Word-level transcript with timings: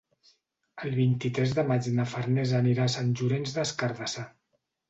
El 0.87 0.95
vint-i-tres 0.99 1.53
de 1.59 1.65
maig 1.73 1.91
na 1.99 2.07
Farners 2.15 2.57
anirà 2.63 2.89
a 2.89 2.93
Sant 2.97 3.15
Llorenç 3.21 3.55
des 3.59 3.75
Cardassar. 3.83 4.27